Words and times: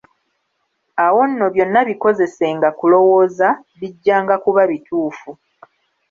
Awo 1.05 1.21
nno 1.29 1.45
byonna 1.53 1.81
bikozesenga 1.89 2.67
kulowooza, 2.79 3.47
bijjanga 3.79 4.35
kuba 4.43 4.61
bituufu. 4.71 5.29